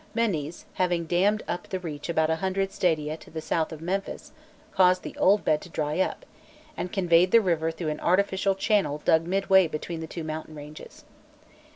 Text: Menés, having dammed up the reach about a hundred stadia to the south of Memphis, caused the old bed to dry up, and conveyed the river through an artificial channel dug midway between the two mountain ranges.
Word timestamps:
Menés, 0.17 0.63
having 0.73 1.05
dammed 1.05 1.43
up 1.47 1.67
the 1.69 1.77
reach 1.79 2.09
about 2.09 2.31
a 2.31 2.37
hundred 2.37 2.71
stadia 2.71 3.15
to 3.17 3.29
the 3.29 3.39
south 3.39 3.71
of 3.71 3.81
Memphis, 3.81 4.31
caused 4.73 5.03
the 5.03 5.15
old 5.19 5.45
bed 5.45 5.61
to 5.61 5.69
dry 5.69 5.99
up, 5.99 6.25
and 6.75 6.91
conveyed 6.91 7.29
the 7.29 7.39
river 7.39 7.69
through 7.69 7.89
an 7.89 7.99
artificial 7.99 8.55
channel 8.55 9.03
dug 9.05 9.27
midway 9.27 9.67
between 9.67 9.99
the 9.99 10.07
two 10.07 10.23
mountain 10.23 10.55
ranges. 10.55 11.05